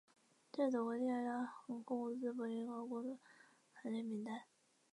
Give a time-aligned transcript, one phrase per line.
[0.51, 3.19] 这是德国第二大航空公司柏林航空的
[3.73, 4.33] 航点名单。